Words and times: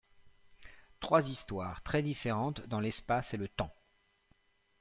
Trois 0.99 1.29
histoires, 1.29 1.83
très 1.83 2.01
différentes 2.01 2.65
dans 2.67 2.79
l'espace 2.79 3.35
et 3.35 3.37
le 3.37 3.47
temps. 3.47 3.71